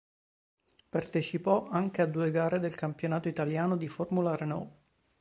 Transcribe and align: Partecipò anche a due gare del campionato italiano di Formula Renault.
Partecipò 0.89 1.67
anche 1.67 2.01
a 2.01 2.07
due 2.07 2.31
gare 2.31 2.57
del 2.57 2.73
campionato 2.73 3.27
italiano 3.27 3.77
di 3.77 3.87
Formula 3.87 4.35
Renault. 4.35 4.71